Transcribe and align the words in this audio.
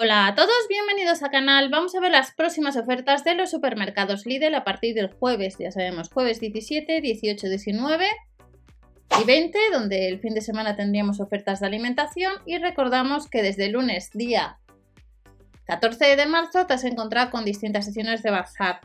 Hola 0.00 0.28
a 0.28 0.34
todos, 0.36 0.68
bienvenidos 0.68 1.24
al 1.24 1.32
canal. 1.32 1.70
Vamos 1.70 1.92
a 1.96 1.98
ver 1.98 2.12
las 2.12 2.30
próximas 2.30 2.76
ofertas 2.76 3.24
de 3.24 3.34
los 3.34 3.50
supermercados 3.50 4.26
Lidl 4.26 4.54
a 4.54 4.62
partir 4.62 4.94
del 4.94 5.12
jueves, 5.12 5.56
ya 5.58 5.72
sabemos, 5.72 6.08
jueves 6.08 6.38
17, 6.38 7.00
18, 7.00 7.48
19 7.48 8.06
y 9.20 9.24
20, 9.24 9.58
donde 9.72 10.06
el 10.06 10.20
fin 10.20 10.34
de 10.34 10.40
semana 10.40 10.76
tendríamos 10.76 11.18
ofertas 11.18 11.58
de 11.58 11.66
alimentación 11.66 12.32
y 12.46 12.58
recordamos 12.58 13.28
que 13.28 13.42
desde 13.42 13.70
lunes 13.70 14.12
día 14.12 14.60
14 15.64 16.14
de 16.14 16.26
marzo 16.26 16.64
te 16.66 16.74
has 16.74 16.84
encontrado 16.84 17.32
con 17.32 17.44
distintas 17.44 17.84
sesiones 17.84 18.22
de 18.22 18.30
bazar. 18.30 18.82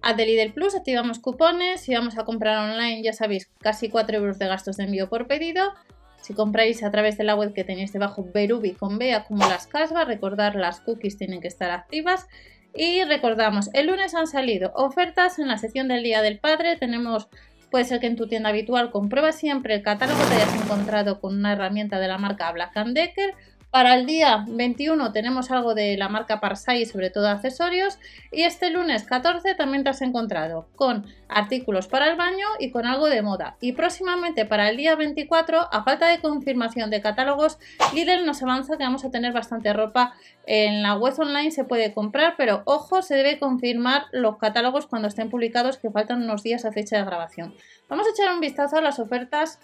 A 0.00 0.14
de 0.14 0.26
Lidl 0.26 0.52
Plus 0.52 0.76
activamos 0.76 1.18
cupones, 1.18 1.80
si 1.80 1.92
vamos 1.92 2.16
a 2.16 2.24
comprar 2.24 2.70
online 2.70 3.02
ya 3.02 3.12
sabéis 3.12 3.50
casi 3.58 3.88
4 3.88 4.16
euros 4.16 4.38
de 4.38 4.46
gastos 4.46 4.76
de 4.76 4.84
envío 4.84 5.08
por 5.08 5.26
pedido 5.26 5.74
si 6.22 6.34
compráis 6.34 6.82
a 6.82 6.90
través 6.90 7.18
de 7.18 7.24
la 7.24 7.34
web 7.34 7.52
que 7.52 7.64
tenéis 7.64 7.92
debajo 7.92 8.26
Berubi 8.32 8.72
con 8.72 8.98
B 8.98 9.14
como 9.28 9.46
las 9.48 9.66
casas, 9.66 10.06
recordar 10.06 10.54
las 10.54 10.80
cookies 10.80 11.18
tienen 11.18 11.40
que 11.40 11.48
estar 11.48 11.70
activas. 11.70 12.26
Y 12.74 13.04
recordamos, 13.04 13.68
el 13.74 13.88
lunes 13.88 14.14
han 14.14 14.26
salido 14.26 14.72
ofertas 14.74 15.38
en 15.38 15.48
la 15.48 15.58
sección 15.58 15.88
del 15.88 16.02
Día 16.02 16.22
del 16.22 16.38
Padre. 16.38 16.76
Tenemos, 16.76 17.28
puede 17.70 17.84
ser 17.84 18.00
que 18.00 18.06
en 18.06 18.16
tu 18.16 18.28
tienda 18.28 18.48
habitual 18.48 18.90
comprueba 18.90 19.32
siempre 19.32 19.74
el 19.74 19.82
catálogo 19.82 20.22
te 20.24 20.36
hayas 20.36 20.54
encontrado 20.54 21.20
con 21.20 21.36
una 21.36 21.52
herramienta 21.52 21.98
de 21.98 22.08
la 22.08 22.18
marca 22.18 22.50
Black 22.52 22.72
Decker 22.74 23.34
para 23.72 23.94
el 23.94 24.04
día 24.04 24.44
21 24.46 25.12
tenemos 25.12 25.50
algo 25.50 25.74
de 25.74 25.96
la 25.96 26.10
marca 26.10 26.40
Parsai, 26.40 26.84
sobre 26.84 27.08
todo 27.08 27.26
accesorios. 27.28 27.98
Y 28.30 28.42
este 28.42 28.68
lunes 28.68 29.04
14 29.04 29.54
también 29.54 29.82
te 29.82 29.88
has 29.88 30.02
encontrado 30.02 30.68
con 30.76 31.06
artículos 31.26 31.88
para 31.88 32.10
el 32.10 32.18
baño 32.18 32.46
y 32.60 32.70
con 32.70 32.84
algo 32.84 33.06
de 33.06 33.22
moda. 33.22 33.56
Y 33.60 33.72
próximamente 33.72 34.44
para 34.44 34.68
el 34.68 34.76
día 34.76 34.94
24, 34.94 35.72
a 35.72 35.84
falta 35.84 36.08
de 36.08 36.20
confirmación 36.20 36.90
de 36.90 37.00
catálogos, 37.00 37.58
Lidl 37.94 38.26
nos 38.26 38.42
avanza 38.42 38.76
que 38.76 38.84
vamos 38.84 39.06
a 39.06 39.10
tener 39.10 39.32
bastante 39.32 39.72
ropa 39.72 40.12
en 40.46 40.82
la 40.82 40.94
web 40.96 41.14
online. 41.18 41.50
Se 41.50 41.64
puede 41.64 41.94
comprar, 41.94 42.34
pero 42.36 42.60
ojo, 42.66 43.00
se 43.00 43.14
debe 43.14 43.38
confirmar 43.38 44.04
los 44.12 44.36
catálogos 44.36 44.86
cuando 44.86 45.08
estén 45.08 45.30
publicados, 45.30 45.78
que 45.78 45.90
faltan 45.90 46.22
unos 46.22 46.42
días 46.42 46.66
a 46.66 46.72
fecha 46.72 46.98
de 46.98 47.06
grabación. 47.06 47.54
Vamos 47.88 48.06
a 48.06 48.10
echar 48.10 48.34
un 48.34 48.40
vistazo 48.40 48.76
a 48.76 48.82
las 48.82 48.98
ofertas 48.98 49.58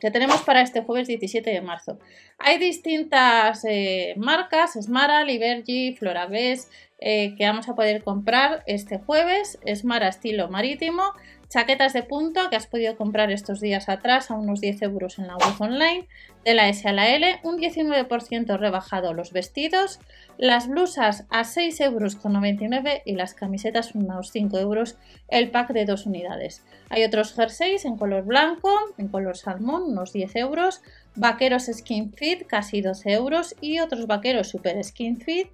que 0.00 0.10
tenemos 0.10 0.42
para 0.42 0.62
este 0.62 0.82
jueves 0.82 1.08
17 1.08 1.50
de 1.50 1.60
marzo. 1.60 1.98
Hay 2.38 2.58
distintas 2.58 3.64
eh, 3.64 4.14
marcas, 4.16 4.74
Smara, 4.80 5.24
Libergy, 5.24 5.96
Florabes, 5.96 6.70
eh, 6.98 7.34
que 7.36 7.46
vamos 7.46 7.68
a 7.68 7.74
poder 7.74 8.02
comprar 8.02 8.62
este 8.66 8.98
jueves. 8.98 9.58
Smara 9.74 10.08
estilo 10.08 10.48
marítimo, 10.48 11.02
chaquetas 11.48 11.92
de 11.92 12.02
punto 12.02 12.48
que 12.50 12.56
has 12.56 12.66
podido 12.66 12.96
comprar 12.96 13.30
estos 13.30 13.60
días 13.60 13.88
atrás 13.88 14.30
a 14.30 14.34
unos 14.34 14.60
10 14.60 14.82
euros 14.82 15.18
en 15.18 15.26
la 15.26 15.36
web 15.36 15.54
online, 15.58 16.08
de 16.44 16.54
la 16.54 16.68
S 16.68 16.88
a 16.88 16.92
la 16.92 17.10
L, 17.10 17.40
un 17.42 17.58
19% 17.58 18.58
rebajado 18.58 19.12
los 19.12 19.32
vestidos, 19.32 20.00
las 20.38 20.68
blusas 20.68 21.26
a 21.30 21.42
6,99 21.42 21.82
euros 21.84 23.02
y 23.04 23.12
las 23.12 23.34
camisetas 23.34 23.94
unos 23.94 24.30
5 24.30 24.58
euros 24.58 24.96
el 25.28 25.50
pack 25.50 25.72
de 25.72 25.84
dos 25.84 26.06
unidades. 26.06 26.64
Hay 26.88 27.04
otros 27.04 27.34
jerseys 27.34 27.84
en 27.84 27.96
color 27.96 28.24
blanco, 28.24 28.70
en 28.96 29.08
color 29.08 29.36
salmón, 29.36 29.82
unos 29.84 30.12
10 30.12 30.36
euros, 30.36 30.82
vaqueros 31.14 31.66
skin 31.66 32.12
fit 32.12 32.46
casi 32.46 32.80
12 32.80 33.12
euros. 33.12 33.54
Y 33.60 33.80
otros 33.80 34.06
vaqueros 34.06 34.48
super 34.48 34.82
skin 34.84 35.18
fit 35.18 35.48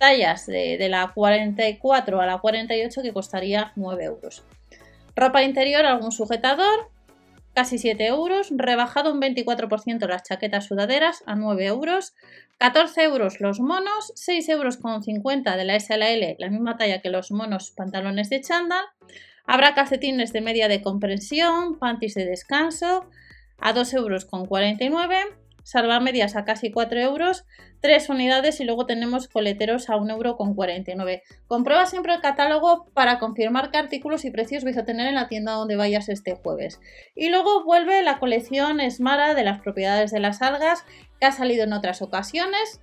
tallas 0.00 0.46
de, 0.46 0.78
de 0.78 0.88
la 0.88 1.12
44 1.14 2.20
a 2.20 2.26
la 2.26 2.38
48 2.38 3.02
que 3.02 3.12
costaría 3.12 3.72
9 3.76 4.04
euros. 4.04 4.42
Ropa 5.14 5.42
interior, 5.42 5.84
algún 5.84 6.10
sujetador, 6.10 6.90
casi 7.54 7.78
7 7.78 8.06
euros. 8.06 8.48
Rebajado 8.50 9.12
un 9.12 9.20
24% 9.20 10.08
las 10.08 10.22
chaquetas 10.22 10.66
sudaderas 10.66 11.22
a 11.26 11.36
9 11.36 11.66
euros. 11.66 12.14
14 12.58 13.02
euros 13.04 13.40
los 13.40 13.60
monos, 13.60 14.12
6 14.16 14.48
euros 14.48 14.76
con 14.78 15.02
50 15.02 15.56
de 15.56 15.64
la 15.64 15.78
SLL, 15.78 16.36
la 16.38 16.50
misma 16.50 16.76
talla 16.76 17.00
que 17.00 17.10
los 17.10 17.30
monos 17.30 17.70
pantalones 17.70 18.30
de 18.30 18.40
chándal. 18.40 18.84
Habrá 19.46 19.74
calcetines 19.74 20.32
de 20.32 20.40
media 20.40 20.68
de 20.68 20.82
comprensión, 20.82 21.78
panties 21.78 22.14
de 22.14 22.24
descanso 22.24 23.06
a 23.58 23.72
2 23.72 23.94
euros 23.94 24.24
con 24.24 24.46
49 24.46 25.39
medias 26.00 26.36
a 26.36 26.44
casi 26.44 26.70
4 26.70 27.00
euros, 27.00 27.44
3 27.80 28.08
unidades 28.08 28.60
y 28.60 28.64
luego 28.64 28.86
tenemos 28.86 29.28
coleteros 29.28 29.90
a 29.90 29.96
1,49 29.96 30.90
euro. 30.90 31.20
Comprueba 31.46 31.86
siempre 31.86 32.14
el 32.14 32.20
catálogo 32.20 32.86
para 32.94 33.18
confirmar 33.18 33.70
qué 33.70 33.78
artículos 33.78 34.24
y 34.24 34.30
precios 34.30 34.64
vais 34.64 34.76
a 34.78 34.84
tener 34.84 35.06
en 35.06 35.14
la 35.14 35.28
tienda 35.28 35.52
donde 35.52 35.76
vayas 35.76 36.08
este 36.08 36.34
jueves. 36.34 36.80
Y 37.14 37.28
luego 37.30 37.64
vuelve 37.64 38.02
la 38.02 38.18
colección 38.18 38.80
Smara 38.90 39.34
de 39.34 39.44
las 39.44 39.60
propiedades 39.60 40.10
de 40.10 40.20
las 40.20 40.42
algas 40.42 40.84
que 41.18 41.26
ha 41.26 41.32
salido 41.32 41.64
en 41.64 41.72
otras 41.72 42.02
ocasiones. 42.02 42.80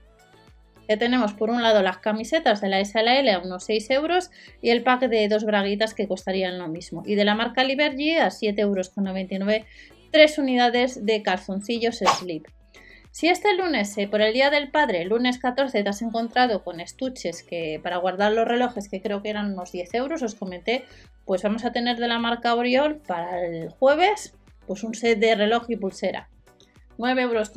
Que 0.87 0.95
tenemos 0.95 1.33
por 1.33 1.49
un 1.49 1.61
lado 1.61 1.81
las 1.81 1.97
camisetas 1.97 2.61
de 2.61 2.69
la 2.69 2.83
SLL 2.83 3.27
a 3.29 3.39
unos 3.39 3.65
6 3.65 3.89
euros 3.89 4.31
y 4.61 4.69
el 4.69 4.83
pack 4.83 5.01
de 5.09 5.27
dos 5.27 5.43
braguitas 5.43 5.93
que 5.93 6.07
costarían 6.07 6.57
lo 6.59 6.69
mismo. 6.69 7.03
Y 7.05 7.15
de 7.15 7.25
la 7.25 7.35
marca 7.35 7.65
Libergy 7.65 8.15
a 8.15 8.27
7,99 8.27 8.61
euros, 8.61 8.91
3 10.11 10.37
unidades 10.37 11.05
de 11.05 11.21
calzoncillos 11.23 11.97
slip. 11.97 12.47
Si 13.17 13.29
este 13.29 13.55
lunes, 13.55 13.97
eh, 13.97 14.07
por 14.07 14.21
el 14.21 14.31
Día 14.31 14.51
del 14.51 14.69
Padre, 14.69 15.01
el 15.01 15.09
lunes 15.09 15.39
14, 15.39 15.81
te 15.81 15.89
has 15.89 16.03
encontrado 16.03 16.63
con 16.63 16.79
estuches 16.79 17.41
que 17.41 17.79
para 17.81 17.97
guardar 17.97 18.31
los 18.31 18.47
relojes, 18.47 18.89
que 18.89 19.01
creo 19.01 19.23
que 19.23 19.31
eran 19.31 19.53
unos 19.53 19.71
10 19.71 19.91
euros, 19.95 20.21
os 20.21 20.35
comenté, 20.35 20.85
pues 21.25 21.41
vamos 21.41 21.65
a 21.65 21.71
tener 21.71 21.97
de 21.97 22.07
la 22.07 22.19
marca 22.19 22.53
Oriol 22.53 22.97
para 22.97 23.43
el 23.43 23.69
jueves, 23.69 24.35
pues 24.67 24.83
un 24.83 24.93
set 24.93 25.17
de 25.17 25.33
reloj 25.33 25.65
y 25.67 25.77
pulsera. 25.77 26.29
9,99 26.99 27.21
euros 27.23 27.49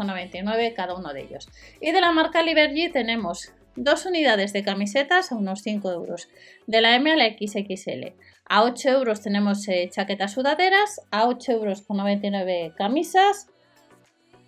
cada 0.75 0.95
uno 0.95 1.13
de 1.13 1.25
ellos. 1.25 1.47
Y 1.79 1.93
de 1.93 2.01
la 2.01 2.11
marca 2.11 2.43
Liberty 2.43 2.89
tenemos 2.89 3.53
dos 3.77 4.07
unidades 4.07 4.55
de 4.55 4.65
camisetas 4.65 5.31
a 5.31 5.35
unos 5.37 5.61
5 5.61 5.93
euros. 5.93 6.31
De 6.67 6.81
la 6.81 6.97
M 6.97 7.13
a 7.13 7.17
la 7.17 7.27
XXL. 7.27 8.15
A 8.47 8.63
8 8.63 8.89
euros 8.89 9.21
tenemos 9.21 9.69
eh, 9.69 9.91
chaquetas 9.93 10.33
sudaderas, 10.33 11.03
a 11.11 11.29
8 11.29 11.53
euros 11.53 11.83
con 11.83 11.99
99 11.99 12.73
camisas, 12.79 13.51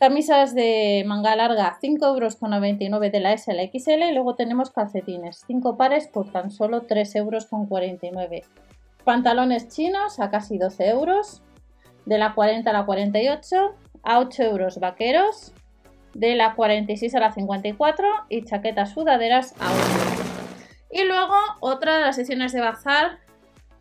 Camisas 0.02 0.52
de 0.52 1.04
manga 1.06 1.36
larga 1.36 1.78
5,99 1.80 2.82
euros 2.88 3.12
de 3.12 3.20
la 3.20 3.34
S 3.34 3.48
a 3.48 3.54
la 3.54 3.62
XL 3.62 4.02
y 4.02 4.12
luego 4.12 4.34
tenemos 4.34 4.72
calcetines, 4.72 5.44
5 5.46 5.76
pares 5.76 6.08
por 6.08 6.28
tan 6.28 6.50
solo 6.50 6.88
3,49 6.88 7.18
euros. 8.18 8.50
Pantalones 9.04 9.68
chinos 9.68 10.18
a 10.18 10.28
casi 10.28 10.58
12 10.58 10.88
euros, 10.88 11.40
de 12.04 12.18
la 12.18 12.34
40 12.34 12.68
a 12.68 12.72
la 12.72 12.84
48, 12.84 13.76
a 14.02 14.18
8 14.18 14.42
euros 14.42 14.80
vaqueros, 14.80 15.52
de 16.14 16.34
la 16.34 16.56
46 16.56 17.14
a 17.14 17.20
la 17.20 17.32
54 17.32 18.04
y 18.28 18.42
chaquetas 18.42 18.90
sudaderas 18.90 19.54
a 19.60 19.70
1 19.70 19.80
Y 20.90 21.04
luego 21.04 21.36
otra 21.60 21.98
de 21.98 22.00
las 22.00 22.16
sesiones 22.16 22.50
de 22.50 22.60
bazar 22.60 23.20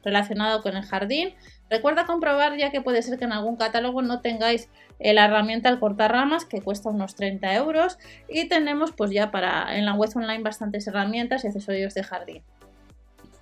relacionado 0.04 0.62
con 0.62 0.76
el 0.76 0.84
jardín. 0.84 1.34
Recuerda 1.70 2.06
comprobar 2.06 2.58
ya 2.58 2.72
que 2.72 2.82
puede 2.82 3.02
ser 3.02 3.18
que 3.18 3.26
en 3.26 3.34
algún 3.34 3.56
catálogo 3.56 4.02
no 4.02 4.22
tengáis 4.22 4.70
eh, 5.00 5.14
la 5.14 5.26
herramienta 5.26 5.70
el 5.70 5.80
cortarramas 5.80 6.46
que 6.46 6.62
cuesta 6.62 6.90
unos 6.90 7.16
30 7.16 7.56
euros 7.56 7.98
y 8.30 8.48
tenemos 8.48 8.92
pues 8.92 9.12
ya 9.12 9.32
para 9.32 9.78
en 9.78 9.86
la 9.86 9.94
web 9.94 10.10
online 10.16 10.44
bastantes 10.44 10.88
herramientas 10.88 11.44
y 11.44 11.48
accesorios 11.48 11.94
de 11.94 12.04
jardín. 12.04 12.44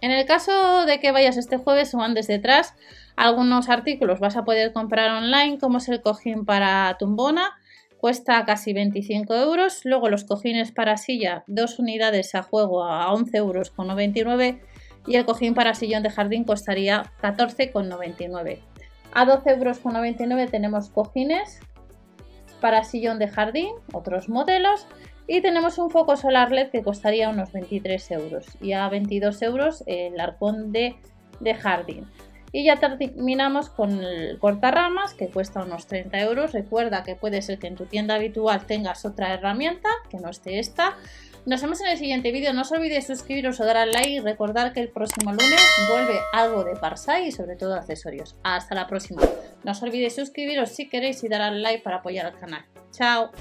En 0.02 0.12
el 0.12 0.25
caso 0.25 0.86
de 0.86 1.00
que 1.00 1.12
vayas 1.12 1.36
este 1.36 1.58
jueves 1.58 1.94
o 1.94 2.02
andes 2.02 2.28
detrás, 2.28 2.74
algunos 3.18 3.68
artículos 3.68 4.19
vas 4.22 4.38
a 4.38 4.46
poder 4.46 4.72
comprar 4.72 5.12
online 5.12 5.58
como 5.59 5.80
es 5.80 5.90
el 5.90 6.02
cojín 6.02 6.46
para 6.46 6.96
tumbona, 6.98 7.52
cuesta 7.98 8.46
casi 8.46 8.72
25 8.72 9.34
euros, 9.36 9.81
luego 9.84 10.08
los 10.08 10.24
cojines 10.24 10.72
para 10.72 10.96
silla, 10.96 11.44
dos 11.48 11.80
unidades 11.80 12.34
a 12.34 12.44
juego 12.44 12.86
a 12.86 13.12
11 13.12 13.38
euros 13.38 13.72
con 13.72 13.88
99 13.88 14.62
y 15.08 15.16
el 15.16 15.26
cojín 15.26 15.54
para 15.54 15.74
sillón 15.74 16.04
de 16.04 16.10
jardín 16.10 16.44
costaría 16.44 17.04
14,99. 17.22 18.60
A 19.14 19.26
12,99 19.26 20.22
euros 20.22 20.52
tenemos 20.52 20.90
cojines 20.90 21.60
para 22.62 22.84
sillón 22.84 23.20
de 23.20 23.28
jardín, 23.28 23.69
otros 23.94 24.30
modelos, 24.30 24.88
y 25.28 25.42
tenemos 25.42 25.78
un 25.78 25.90
foco 25.90 26.18
solar 26.18 26.51
LED 26.51 26.69
que 26.72 26.84
costaría 26.84 27.30
unos 27.30 27.51
23 27.51 28.12
euros 28.12 28.48
y 28.62 28.74
a 28.74 28.90
22 28.90 29.42
euros 29.44 29.84
el 29.86 30.19
arcón 30.19 30.72
de, 30.72 30.96
de 31.40 31.54
jardín. 31.54 32.07
Y 32.51 32.66
ya 32.66 32.78
terminamos 32.78 33.69
con 33.69 34.04
el 34.04 34.38
cortarramas 34.40 35.13
que 35.13 35.28
cuesta 35.28 35.63
unos 35.63 35.88
30 35.88 36.19
euros. 36.22 36.54
Recuerda 36.54 37.04
que 37.04 37.16
puede 37.16 37.42
ser 37.42 37.60
que 37.60 37.68
en 37.68 37.75
tu 37.75 37.86
tienda 37.86 38.16
habitual 38.16 38.66
tengas 38.66 39.06
otra 39.06 39.34
herramienta 39.34 39.90
que 40.10 40.18
no 40.18 40.30
esté 40.30 40.60
esta. 40.60 40.98
Nos 41.46 41.62
vemos 41.62 41.80
en 41.81 41.88
el 41.88 41.98
siguiente 41.98 42.31
vídeo. 42.31 42.54
No 42.54 42.62
os 42.62 42.72
olvidéis 42.72 43.07
suscribiros 43.07 43.60
o 43.60 43.66
dar 43.66 43.78
al 43.78 43.92
like 43.92 44.10
y 44.10 44.19
recordar 44.19 44.74
que 44.74 44.81
el 44.81 44.90
próximo 44.90 45.31
lunes 45.31 45.62
vuelve 45.90 46.19
algo 46.34 46.63
de 46.63 46.75
Parsai 46.75 47.28
y 47.28 47.31
sobre 47.31 47.56
todo 47.56 47.75
accesorios. 47.75 48.36
Hasta 48.44 48.75
la 48.75 48.88
próxima. 48.88 49.22
No 49.63 49.72
os 49.72 49.81
olvidéis 49.81 50.16
suscribiros 50.16 50.69
si 50.69 50.90
queréis 50.90 51.24
y 51.24 51.30
dar 51.30 51.42
al 51.42 51.62
like 51.62 51.84
para 51.84 51.98
apoyar 51.98 52.25
al 52.25 52.38
canal. 52.38 52.66
Chao. 52.92 53.31